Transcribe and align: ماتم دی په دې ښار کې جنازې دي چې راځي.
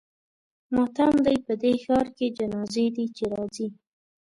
ماتم 0.73 1.13
دی 1.25 1.35
په 1.45 1.53
دې 1.61 1.73
ښار 1.83 2.07
کې 2.17 2.27
جنازې 2.37 2.85
دي 2.95 3.05
چې 3.15 3.23
راځي. 3.33 3.67